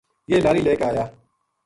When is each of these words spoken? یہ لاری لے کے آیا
یہ 0.29 0.43
لاری 0.43 0.61
لے 0.65 0.73
کے 0.79 0.85
آیا 0.89 1.05